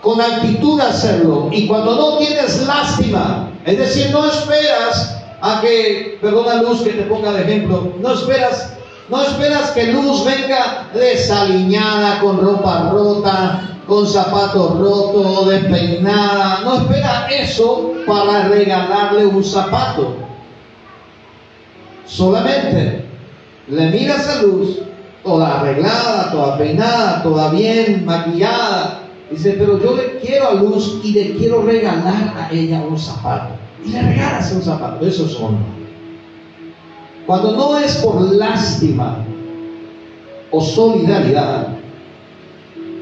[0.01, 3.51] con actitud de hacerlo y cuando no tienes lástima.
[3.65, 8.73] Es decir, no esperas a que, perdona Luz que te ponga de ejemplo, no esperas,
[9.09, 16.61] no esperas que Luz venga desaliñada con ropa rota, con zapatos rotos, despeinada.
[16.63, 20.15] No espera eso para regalarle un zapato.
[22.05, 23.05] Solamente
[23.67, 24.79] le miras a Luz,
[25.23, 29.00] toda arreglada, toda peinada, toda bien maquillada.
[29.31, 33.53] Dice, pero yo le quiero a Luz y le quiero regalar a ella un zapato.
[33.85, 35.05] Y le regalas un zapato.
[35.05, 35.65] Eso es honra.
[37.25, 39.23] Cuando no es por lástima
[40.51, 41.69] o solidaridad,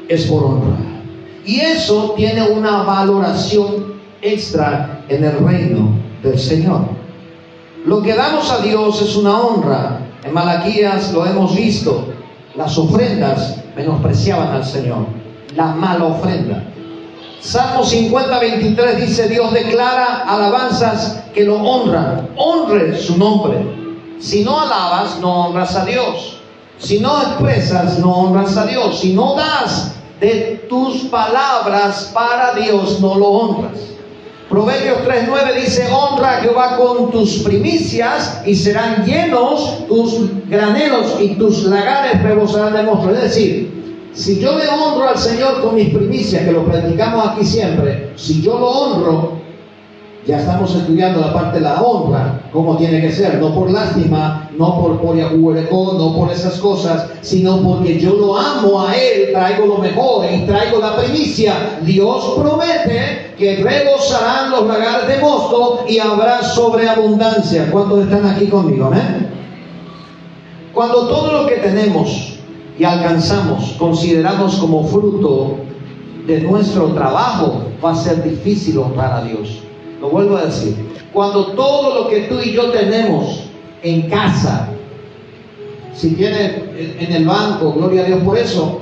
[0.08, 0.76] es por honra.
[1.44, 5.90] Y eso tiene una valoración extra en el reino
[6.22, 6.82] del Señor.
[7.84, 10.00] Lo que damos a Dios es una honra.
[10.22, 12.04] En Malaquías lo hemos visto.
[12.54, 15.19] Las ofrendas menospreciaban al Señor.
[15.56, 16.64] La mala ofrenda.
[17.40, 22.28] Salmo 50, 23 dice, Dios declara alabanzas que lo honran.
[22.36, 23.58] Honre su nombre.
[24.20, 26.40] Si no alabas, no honras a Dios.
[26.78, 29.00] Si no expresas, no honras a Dios.
[29.00, 33.78] Si no das de tus palabras para Dios no lo honras.
[34.50, 41.64] Proverbios 3.9 dice, honra Jehová con tus primicias y serán llenos tus graneros y tus
[41.64, 43.16] lagares rebosarán de monstruos.
[43.18, 43.79] Es decir,
[44.12, 48.42] si yo le honro al Señor con mis primicias, que lo practicamos aquí siempre, si
[48.42, 49.40] yo lo honro,
[50.26, 54.50] Ya estamos estudiando la parte de la honra, como tiene que ser, no por lástima,
[54.56, 59.64] no por por no por esas cosas, sino porque yo lo amo a Él, traigo
[59.64, 61.80] lo mejor y traigo la primicia.
[61.82, 67.70] Dios promete que rebosarán los lagares de mosto y habrá sobreabundancia.
[67.72, 68.86] ¿Cuántos están aquí conmigo?
[68.86, 69.30] Amén.
[70.74, 72.29] Cuando todo lo que tenemos
[72.80, 75.56] y alcanzamos consideramos como fruto
[76.26, 79.58] de nuestro trabajo, va a ser difícil honrar a Dios.
[80.00, 80.74] Lo vuelvo a decir.
[81.12, 83.50] Cuando todo lo que tú y yo tenemos
[83.82, 84.70] en casa,
[85.92, 86.52] si tienes
[86.98, 88.80] en el banco, gloria a Dios por eso,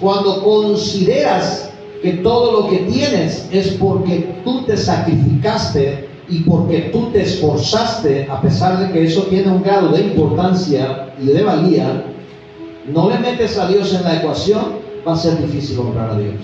[0.00, 1.70] cuando consideras
[2.02, 8.26] que todo lo que tienes es porque tú te sacrificaste y porque tú te esforzaste,
[8.28, 12.04] a pesar de que eso tiene un grado de importancia y de valía,
[12.92, 16.34] no le metes a Dios en la ecuación, va a ser difícil honrar a Dios.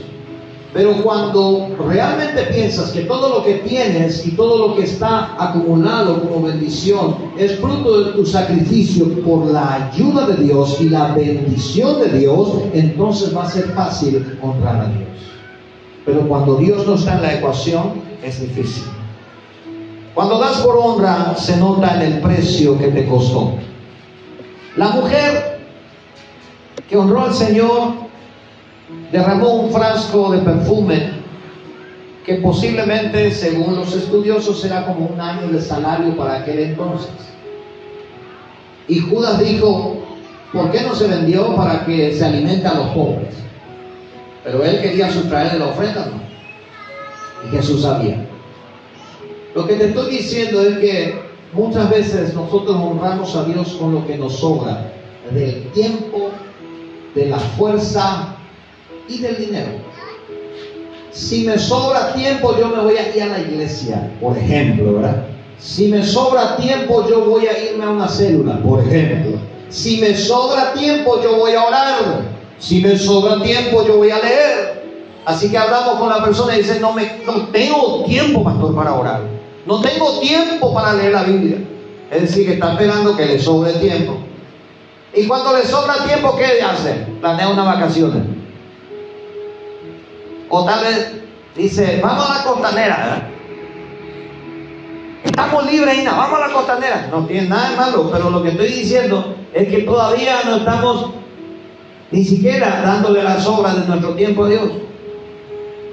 [0.75, 6.21] Pero cuando realmente piensas que todo lo que tienes y todo lo que está acumulado
[6.21, 12.01] como bendición es fruto de tu sacrificio por la ayuda de Dios y la bendición
[12.01, 15.09] de Dios, entonces va a ser fácil honrar a Dios.
[16.05, 17.93] Pero cuando Dios no está en la ecuación,
[18.25, 18.83] es difícil.
[20.13, 23.53] Cuando das por honra, se nota en el precio que te costó.
[24.77, 25.54] La mujer
[26.89, 27.93] que honró al Señor
[29.11, 31.25] derramó un frasco de perfume
[32.25, 37.11] que posiblemente, según los estudiosos, era como un año de salario para aquel entonces.
[38.89, 39.97] Y Judas dijo,
[40.53, 43.35] ¿por qué no se vendió para que se alimente a los pobres?
[44.43, 47.47] Pero él quería sustraer de la ofrenda, ¿no?
[47.47, 48.27] Y Jesús sabía.
[49.55, 51.21] Lo que te estoy diciendo es que
[51.53, 54.91] muchas veces nosotros honramos a Dios con lo que nos sobra,
[55.33, 56.31] del tiempo,
[57.15, 58.35] de la fuerza,
[59.09, 59.69] y del dinero.
[61.11, 65.27] Si me sobra tiempo, yo me voy a ir a la iglesia, por ejemplo, ¿verdad?
[65.59, 69.39] Si me sobra tiempo, yo voy a irme a una célula, por ejemplo.
[69.69, 72.23] Si me sobra tiempo, yo voy a orar.
[72.59, 74.85] Si me sobra tiempo, yo voy a leer.
[75.25, 78.95] Así que hablamos con la persona y dice, no, me, no tengo tiempo, pastor, para
[78.95, 79.23] orar.
[79.65, 81.59] No tengo tiempo para leer la Biblia.
[82.11, 84.19] Es decir, que está esperando que le sobre tiempo.
[85.15, 87.07] Y cuando le sobra tiempo, ¿qué hace?
[87.21, 88.23] Planea una vacaciones.
[90.49, 91.13] O tal vez
[91.57, 93.31] dice, vamos a la costanera.
[95.25, 97.09] Estamos libres, Ina, vamos a la costanera.
[97.11, 101.11] No tiene nada de malo, pero lo que estoy diciendo es que todavía no estamos
[102.11, 104.71] ni siquiera dándole las obras de nuestro tiempo a Dios.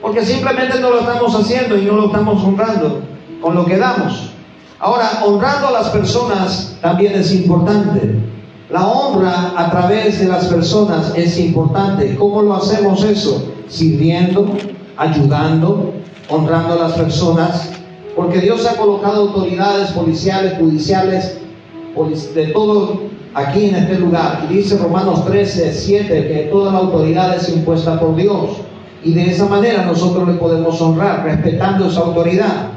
[0.01, 3.01] Porque simplemente no lo estamos haciendo y no lo estamos honrando
[3.39, 4.31] con lo que damos.
[4.79, 8.15] Ahora, honrando a las personas también es importante.
[8.71, 12.15] La honra a través de las personas es importante.
[12.15, 13.51] ¿Cómo lo hacemos eso?
[13.71, 14.47] sirviendo,
[14.97, 15.93] ayudando,
[16.29, 17.71] honrando a las personas,
[18.15, 21.37] porque Dios ha colocado autoridades policiales, judiciales,
[22.35, 23.01] de todo
[23.33, 24.45] aquí en este lugar.
[24.49, 28.57] Y dice Romanos 13, 7, que toda la autoridad es impuesta por Dios.
[29.03, 32.67] Y de esa manera nosotros le podemos honrar, respetando esa autoridad,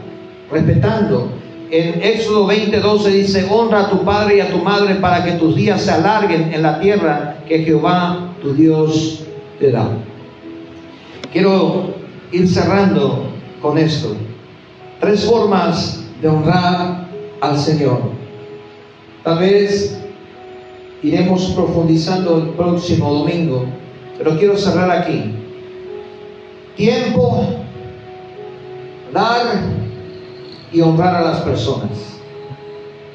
[0.50, 1.28] respetando.
[1.74, 5.32] En Éxodo 20, 12 dice, honra a tu padre y a tu madre para que
[5.32, 9.24] tus días se alarguen en la tierra que Jehová tu Dios
[9.58, 9.88] te da.
[11.32, 11.94] Quiero
[12.30, 13.24] ir cerrando
[13.60, 14.14] con esto.
[15.00, 17.08] Tres formas de honrar
[17.40, 18.02] al Señor.
[19.24, 20.00] Tal vez
[21.02, 23.64] iremos profundizando el próximo domingo,
[24.16, 25.34] pero quiero cerrar aquí.
[26.76, 27.48] Tiempo,
[29.12, 29.83] dar
[30.74, 31.90] y honrar a las personas.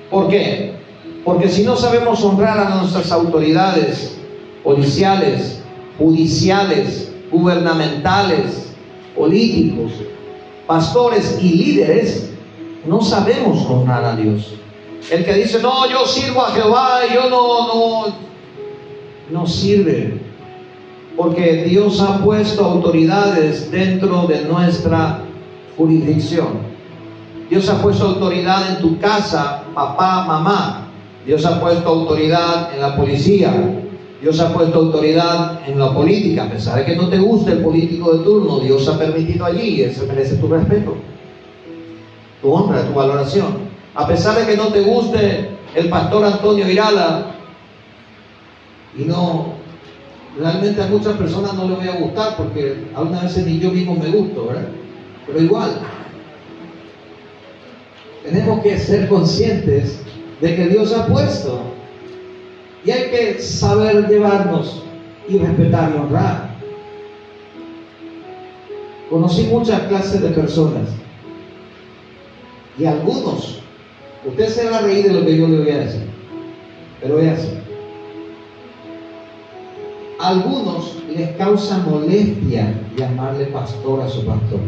[0.09, 0.73] ¿Por qué?
[1.25, 4.17] Porque si no sabemos honrar a nuestras autoridades
[4.63, 5.61] policiales,
[5.97, 8.71] judiciales, gubernamentales,
[9.15, 9.91] políticos,
[10.65, 12.31] pastores y líderes,
[12.87, 14.53] no sabemos honrar a Dios.
[15.11, 18.15] El que dice, no, yo sirvo a Jehová yo no, no,
[19.31, 20.17] no sirve.
[21.17, 25.19] Porque Dios ha puesto autoridades dentro de nuestra
[25.77, 26.68] jurisdicción.
[27.49, 30.85] Dios ha puesto autoridad en tu casa, papá, mamá.
[31.25, 33.53] Dios ha puesto autoridad en la policía,
[34.21, 37.59] Dios ha puesto autoridad en la política, a pesar de que no te guste el
[37.59, 40.95] político de turno, Dios ha permitido allí y eso merece tu respeto,
[42.41, 43.69] tu honra, tu valoración.
[43.95, 47.35] A pesar de que no te guste el pastor Antonio Virala,
[48.97, 49.53] y no,
[50.37, 53.95] realmente a muchas personas no le voy a gustar porque algunas veces ni yo mismo
[53.95, 54.67] me gusto, ¿verdad?
[55.27, 55.79] Pero igual,
[58.29, 59.99] tenemos que ser conscientes
[60.39, 61.61] de que Dios ha puesto
[62.85, 64.83] y hay que saber llevarnos
[65.27, 66.55] y respetar y honrar.
[69.09, 70.89] Conocí muchas clases de personas.
[72.77, 73.59] Y algunos,
[74.25, 76.03] usted se va a reír de lo que yo le voy a decir,
[77.01, 77.37] pero voy a
[80.19, 84.59] algunos les causa molestia llamarle pastor a su pastor.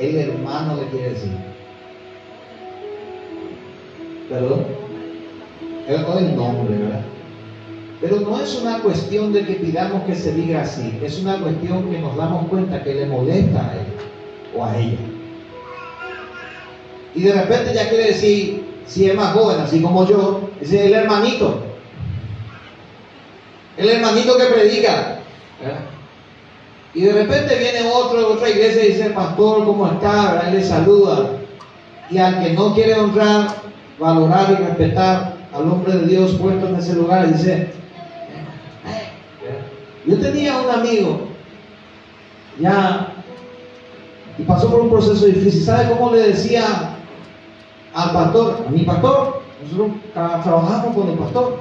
[0.00, 1.32] El hermano le quiere decir.
[4.28, 4.64] Perdón.
[5.88, 7.00] Es el nombre, ¿verdad?
[8.00, 11.90] Pero no es una cuestión de que pidamos que se diga así, es una cuestión
[11.90, 13.86] que nos damos cuenta que le molesta a él
[14.56, 14.98] o a ella.
[17.14, 20.92] Y de repente ya quiere decir, si es más joven, así como yo, dice el
[20.92, 21.62] hermanito.
[23.76, 25.20] El hermanito que predica.
[26.94, 30.44] Y de repente viene otro de otra iglesia y dice, pastor, ¿cómo está?
[30.46, 31.30] Él le saluda.
[32.10, 33.48] Y al que no quiere honrar,
[33.98, 37.70] valorar y respetar al hombre de Dios puesto en ese lugar, dice,
[40.06, 41.28] yo tenía un amigo,
[42.58, 43.12] ya,
[44.38, 45.62] y pasó por un proceso difícil.
[45.62, 46.96] ¿Sabe cómo le decía
[47.92, 49.42] al pastor, a mi pastor?
[49.62, 51.60] Nosotros trabajamos con el pastor.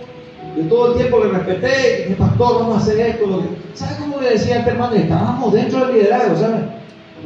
[0.56, 3.28] Yo todo el tiempo le respeté, mi pastor, vamos a hacer esto.
[3.28, 3.44] Lo
[3.74, 4.96] ¿Sabe cómo le decía a este hermano?
[4.96, 6.60] Estábamos dentro del liderazgo, ¿sabe?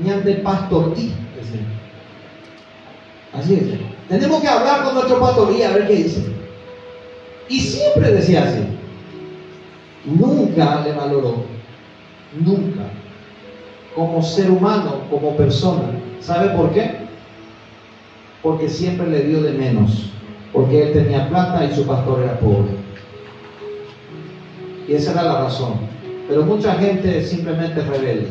[0.01, 1.13] Ni ante pastor y
[3.33, 3.63] Así es.
[4.09, 6.25] Tenemos que hablar con nuestro pastoría a ver qué dice.
[7.47, 8.61] Y siempre decía así
[10.05, 11.43] nunca le valoró,
[12.39, 12.83] nunca,
[13.95, 15.83] como ser humano, como persona.
[16.19, 16.91] ¿Sabe por qué?
[18.41, 20.11] Porque siempre le dio de menos,
[20.53, 22.80] porque él tenía plata y su pastor era pobre.
[24.91, 25.75] Y esa era la razón.
[26.27, 28.27] Pero mucha gente simplemente rebelde,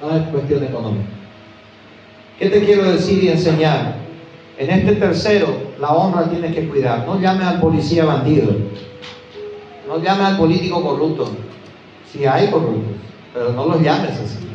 [0.00, 1.08] no es cuestión económica.
[2.38, 3.96] ¿Qué te quiero decir y enseñar?
[4.58, 5.48] En este tercero,
[5.80, 7.04] la honra tiene que cuidar.
[7.04, 8.54] No llame al policía bandido.
[9.88, 11.30] No llame al político corrupto.
[12.12, 12.96] Si hay corruptos,
[13.34, 14.46] pero no los llames así.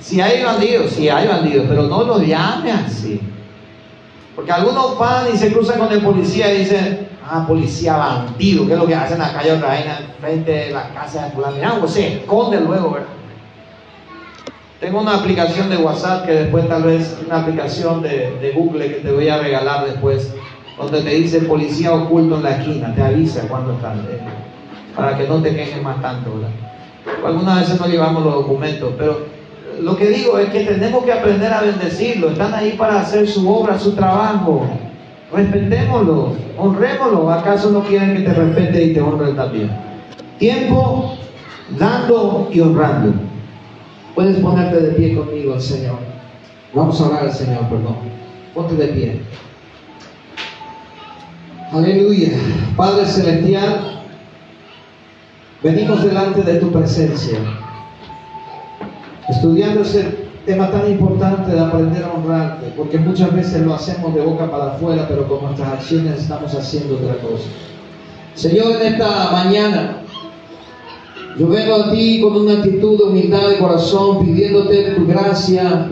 [0.00, 3.20] Si hay bandidos, si hay bandidos, pero no los llames así.
[4.34, 8.72] Porque algunos van y se cruzan con el policía y dicen, ah, policía bandido, ¿qué
[8.72, 9.84] es lo que hacen acá y otra vez
[10.20, 11.56] frente de la casa de fulano?
[11.56, 13.08] Mira, pues se esconde luego, ¿verdad?
[14.80, 19.00] Tengo una aplicación de WhatsApp que después tal vez una aplicación de, de Google que
[19.00, 20.34] te voy a regalar después
[20.78, 24.20] donde te dice policía oculto en la esquina, te avisa cuando están, eh,
[24.94, 26.32] para que no te quejes más tanto.
[27.24, 29.20] Algunas veces no llevamos los documentos, pero
[29.80, 32.30] lo que digo es que tenemos que aprender a bendecirlo.
[32.30, 34.66] Están ahí para hacer su obra, su trabajo.
[35.32, 37.30] Respetémoslo, honrémoslo.
[37.30, 39.70] ¿Acaso no quieren que te respete y te honren también?
[40.38, 41.16] Tiempo
[41.78, 43.12] dando y honrando.
[44.14, 45.98] Puedes ponerte de pie conmigo Señor.
[46.72, 47.96] Vamos a orar al Señor, perdón.
[48.54, 49.20] Ponte de pie.
[51.72, 52.30] Aleluya.
[52.76, 54.02] Padre Celestial,
[55.62, 57.38] venimos delante de tu presencia,
[59.28, 64.20] estudiando ese tema tan importante de aprender a honrarte, porque muchas veces lo hacemos de
[64.20, 67.48] boca para afuera, pero con nuestras acciones estamos haciendo otra cosa.
[68.34, 70.02] Señor, en esta mañana,
[71.36, 75.88] yo vengo a ti con una actitud de humildad de corazón, pidiéndote tu gracia,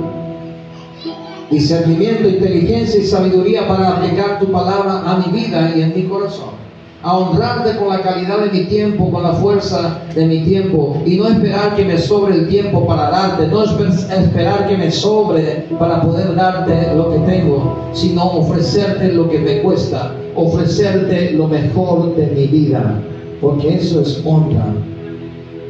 [1.50, 6.63] discernimiento, inteligencia y sabiduría para aplicar tu palabra a mi vida y en mi corazón.
[7.04, 11.18] A honrarte con la calidad de mi tiempo, con la fuerza de mi tiempo y
[11.18, 16.00] no esperar que me sobre el tiempo para darte, no esperar que me sobre para
[16.00, 22.26] poder darte lo que tengo, sino ofrecerte lo que me cuesta, ofrecerte lo mejor de
[22.28, 22.98] mi vida,
[23.38, 24.64] porque eso es honra.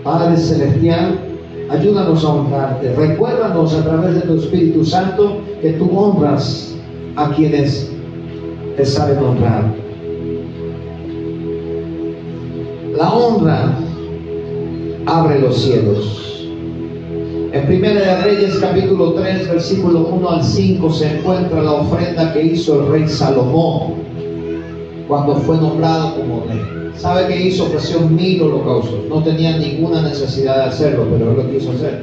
[0.04, 1.18] Padre Celestial,
[1.70, 2.94] Ayúdanos a honrarte.
[2.94, 6.76] Recuérdanos a través de tu Espíritu Santo que tú honras
[7.16, 7.90] a quienes
[8.76, 9.83] te saben honrar.
[13.04, 13.70] La honra
[15.04, 16.48] abre los cielos.
[17.52, 22.42] En Primera de Reyes capítulo 3 versículo 1 al 5 se encuentra la ofrenda que
[22.42, 23.96] hizo el rey Salomón
[25.06, 26.62] cuando fue nombrado como rey.
[26.96, 27.64] ¿Sabe qué hizo?
[27.64, 29.00] Ofreció mil holocaustos.
[29.10, 32.02] No tenía ninguna necesidad de hacerlo, pero él lo quiso hacer.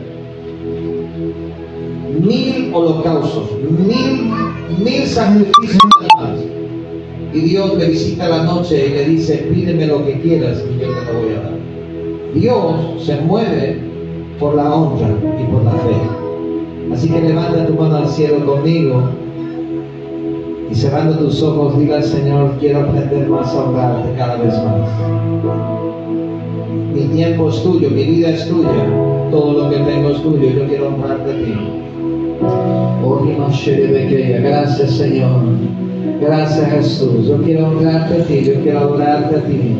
[2.19, 3.49] Mil holocaustos,
[3.87, 4.31] mil,
[4.77, 5.79] mil sacrificios
[7.33, 10.61] Y Dios le visita la noche y le dice, pídeme lo que quieras
[12.33, 13.79] Dios se mueve
[14.39, 15.09] por la honra
[15.39, 16.93] y por la fe.
[16.93, 19.03] Así que levanta tu mano al cielo conmigo
[20.71, 24.89] y cerrando tus ojos, diga al Señor, quiero aprender más a honrarte cada vez más.
[26.93, 28.69] Mi tiempo es tuyo, mi vida es tuya,
[29.31, 31.53] todo lo que tengo es tuyo, yo quiero honrarte a ti.
[33.03, 33.25] Oh,
[34.41, 35.41] gracias Señor,
[36.21, 39.75] gracias Jesús, yo quiero honrarte a ti, yo quiero adorarte a ti.